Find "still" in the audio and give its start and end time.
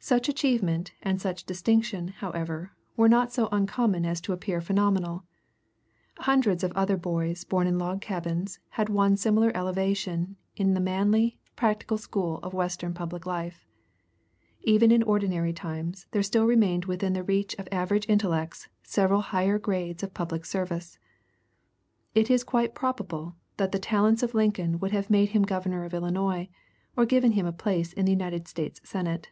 16.24-16.46